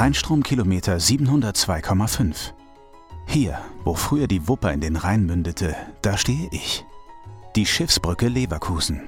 [0.00, 2.54] Rheinstromkilometer 702,5.
[3.26, 6.86] Hier, wo früher die Wupper in den Rhein mündete, da stehe ich.
[7.54, 9.02] Die Schiffsbrücke Leverkusen.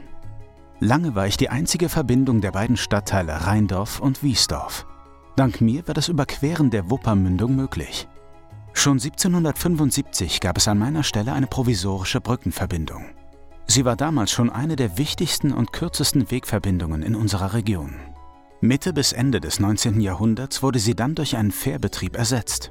[0.80, 4.86] Lange war ich die einzige Verbindung der beiden Stadtteile Rheindorf und Wiesdorf.
[5.34, 8.06] Dank mir war das Überqueren der Wuppermündung möglich.
[8.74, 13.06] Schon 1775 gab es an meiner Stelle eine provisorische Brückenverbindung.
[13.66, 17.94] Sie war damals schon eine der wichtigsten und kürzesten Wegverbindungen in unserer Region.
[18.64, 20.00] Mitte bis Ende des 19.
[20.00, 22.70] Jahrhunderts wurde sie dann durch einen Fährbetrieb ersetzt.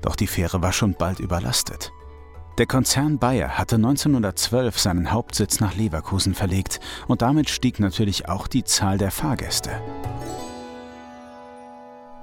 [0.00, 1.92] Doch die Fähre war schon bald überlastet.
[2.58, 8.48] Der Konzern Bayer hatte 1912 seinen Hauptsitz nach Leverkusen verlegt und damit stieg natürlich auch
[8.48, 9.70] die Zahl der Fahrgäste.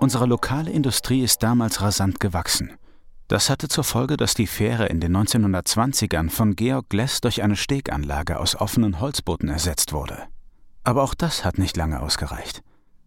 [0.01, 2.73] Unsere lokale Industrie ist damals rasant gewachsen.
[3.29, 7.55] Das hatte zur Folge, dass die Fähre in den 1920ern von Georg Gless durch eine
[7.55, 10.23] Steganlage aus offenen Holzbooten ersetzt wurde.
[10.83, 12.61] Aber auch das hat nicht lange ausgereicht.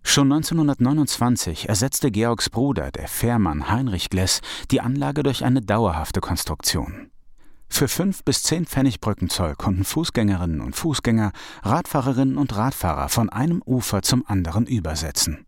[0.04, 7.10] Schon 1929 ersetzte Georgs Bruder, der Fährmann Heinrich Gless, die Anlage durch eine dauerhafte Konstruktion.
[7.68, 13.62] Für fünf bis zehn Pfennig Brückenzoll konnten Fußgängerinnen und Fußgänger, Radfahrerinnen und Radfahrer von einem
[13.64, 15.46] Ufer zum anderen übersetzen.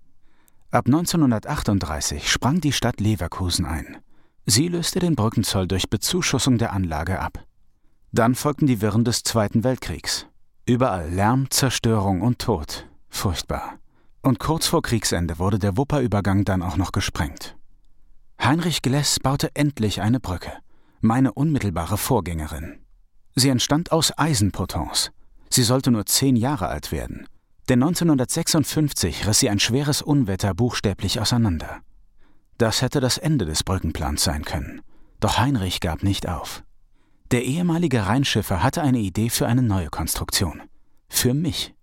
[0.70, 3.98] Ab 1938 sprang die Stadt Leverkusen ein.
[4.46, 7.44] Sie löste den Brückenzoll durch Bezuschussung der Anlage ab.
[8.12, 10.26] Dann folgten die Wirren des Zweiten Weltkriegs.
[10.64, 12.88] Überall Lärm, Zerstörung und Tod.
[13.10, 13.78] Furchtbar.
[14.24, 17.56] Und kurz vor Kriegsende wurde der Wupperübergang dann auch noch gesprengt.
[18.42, 20.52] Heinrich Gless baute endlich eine Brücke
[21.04, 22.80] meine unmittelbare Vorgängerin.
[23.36, 25.12] Sie entstand aus Eisenpotence.
[25.50, 27.28] Sie sollte nur zehn Jahre alt werden.
[27.68, 31.80] Denn 1956 riss sie ein schweres Unwetter buchstäblich auseinander.
[32.58, 34.82] Das hätte das Ende des Brückenplans sein können.
[35.20, 36.62] Doch Heinrich gab nicht auf.
[37.30, 40.62] Der ehemalige Rheinschiffer hatte eine Idee für eine neue Konstruktion.
[41.08, 41.73] Für mich.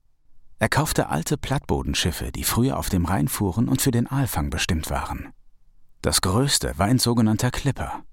[0.62, 4.92] Er kaufte alte Plattbodenschiffe, die früher auf dem Rhein fuhren und für den Aalfang bestimmt
[4.92, 5.34] waren.
[6.03, 8.03] Das größte war ein sogenannter Clipper.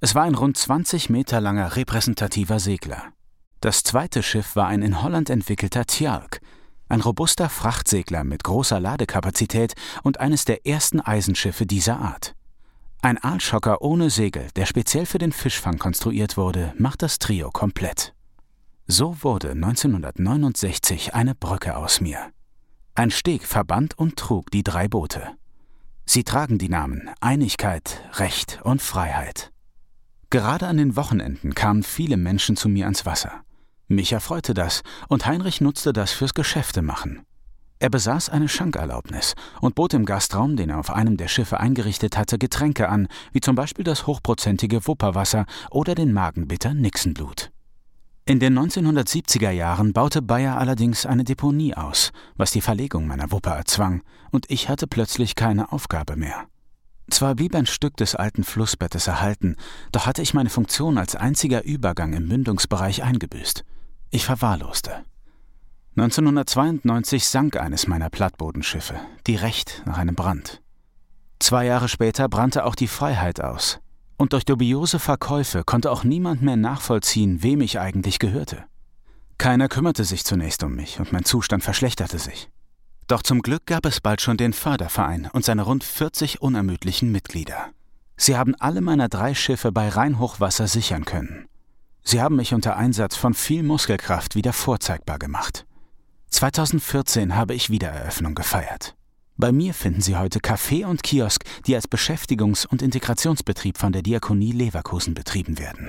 [0.00, 3.12] Es war ein rund 20 Meter langer repräsentativer Segler.
[3.60, 6.40] Das zweite Schiff war ein in Holland entwickelter Tjalk,
[6.88, 12.34] ein robuster Frachtsegler mit großer Ladekapazität und eines der ersten Eisenschiffe dieser Art.
[13.02, 18.13] Ein Aalschocker ohne Segel, der speziell für den Fischfang konstruiert wurde, macht das Trio komplett.
[18.86, 22.18] So wurde 1969 eine Brücke aus mir.
[22.94, 25.30] Ein Steg verband und trug die drei Boote.
[26.04, 29.52] Sie tragen die Namen Einigkeit, Recht und Freiheit.
[30.28, 33.32] Gerade an den Wochenenden kamen viele Menschen zu mir ans Wasser.
[33.88, 37.22] Mich erfreute das, und Heinrich nutzte das fürs Geschäftemachen.
[37.78, 42.18] Er besaß eine Schankerlaubnis und bot im Gastraum, den er auf einem der Schiffe eingerichtet
[42.18, 47.53] hatte, Getränke an, wie zum Beispiel das hochprozentige Wupperwasser oder den Magenbitter Nixenblut.
[48.26, 53.50] In den 1970er Jahren baute Bayer allerdings eine Deponie aus, was die Verlegung meiner Wupper
[53.50, 56.46] erzwang, und ich hatte plötzlich keine Aufgabe mehr.
[57.10, 59.56] Zwar blieb ein Stück des alten Flussbettes erhalten,
[59.92, 63.62] doch hatte ich meine Funktion als einziger Übergang im Mündungsbereich eingebüßt.
[64.08, 65.04] Ich verwahrloste.
[65.96, 68.94] 1992 sank eines meiner Plattbodenschiffe,
[69.26, 70.62] die Recht nach einem Brand.
[71.40, 73.80] Zwei Jahre später brannte auch die Freiheit aus,
[74.16, 78.64] und durch dubiose Verkäufe konnte auch niemand mehr nachvollziehen, wem ich eigentlich gehörte.
[79.38, 82.48] Keiner kümmerte sich zunächst um mich, und mein Zustand verschlechterte sich.
[83.06, 87.70] Doch zum Glück gab es bald schon den Förderverein und seine rund 40 unermüdlichen Mitglieder.
[88.16, 91.46] Sie haben alle meiner drei Schiffe bei Rheinhochwasser sichern können.
[92.02, 95.66] Sie haben mich unter Einsatz von viel Muskelkraft wieder vorzeigbar gemacht.
[96.28, 98.94] 2014 habe ich Wiedereröffnung gefeiert.
[99.36, 104.02] Bei mir finden Sie heute Café und Kiosk, die als Beschäftigungs- und Integrationsbetrieb von der
[104.02, 105.88] Diakonie Leverkusen betrieben werden.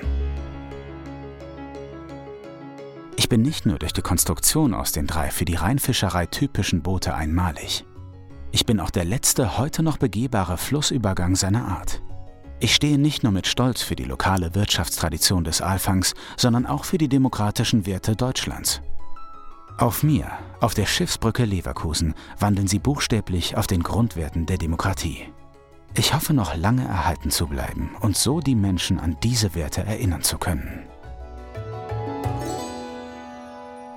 [3.16, 7.14] Ich bin nicht nur durch die Konstruktion aus den drei für die Rheinfischerei typischen Boote
[7.14, 7.84] einmalig.
[8.50, 12.02] Ich bin auch der letzte heute noch begehbare Flussübergang seiner Art.
[12.58, 16.98] Ich stehe nicht nur mit Stolz für die lokale Wirtschaftstradition des Aalfangs, sondern auch für
[16.98, 18.80] die demokratischen Werte Deutschlands.
[19.78, 25.30] Auf mir, auf der Schiffsbrücke Leverkusen, wandeln sie buchstäblich auf den Grundwerten der Demokratie.
[25.94, 30.22] Ich hoffe noch lange erhalten zu bleiben und so die Menschen an diese Werte erinnern
[30.22, 30.86] zu können.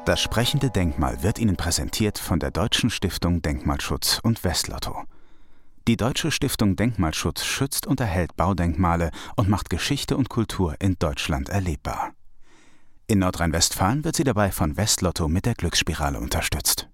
[0.05, 5.03] Das sprechende Denkmal wird Ihnen präsentiert von der Deutschen Stiftung Denkmalschutz und Westlotto.
[5.87, 11.47] Die Deutsche Stiftung Denkmalschutz schützt und erhält Baudenkmale und macht Geschichte und Kultur in Deutschland
[11.47, 12.11] erlebbar.
[13.09, 16.88] In Nordrhein-Westfalen wird sie dabei von Westlotto mit der Glücksspirale unterstützt.